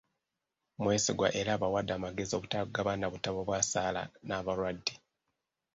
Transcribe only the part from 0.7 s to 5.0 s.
Mwesigwa era abawadde amagezi obutagabana butabo bwa ssaala nabalwadde.